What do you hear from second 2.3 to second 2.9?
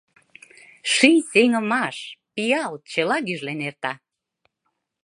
пиал—